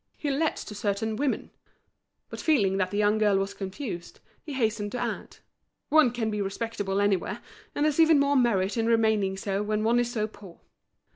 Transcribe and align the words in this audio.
He 0.17 0.31
lets 0.31 0.63
to 0.65 0.73
certain 0.73 1.15
women—" 1.15 1.51
But 2.29 2.41
feeling 2.41 2.77
that 2.77 2.89
the 2.89 2.97
young 2.97 3.19
girl 3.19 3.37
was 3.37 3.53
confused, 3.53 4.19
he 4.41 4.53
hastened 4.53 4.91
to 4.93 4.97
add: 4.97 5.37
"One 5.89 6.09
can 6.09 6.31
be 6.31 6.41
respectable 6.41 6.99
anywhere, 6.99 7.39
and 7.75 7.85
there's 7.85 7.99
even 7.99 8.17
more 8.19 8.35
merit 8.35 8.77
in 8.77 8.87
remaining 8.87 9.37
so 9.37 9.61
when 9.61 9.83
one 9.83 9.99
is 9.99 10.11
so 10.11 10.25
poor." 10.25 10.59